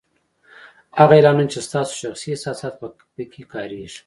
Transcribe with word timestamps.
هغه 0.99 1.13
اعلانونه 1.15 1.49
چې 1.53 1.59
ستاسو 1.67 1.93
شخصي 2.01 2.27
احساسات 2.31 2.73
په 3.17 3.23
کې 3.31 3.41
کارېږي 3.53 3.99